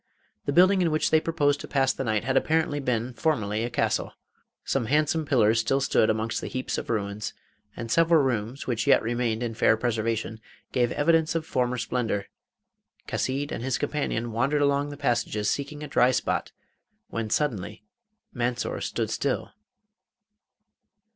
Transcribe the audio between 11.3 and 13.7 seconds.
of former splendour. Chasid and